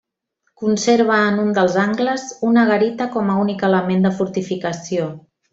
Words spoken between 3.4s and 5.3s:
únic element de fortificació.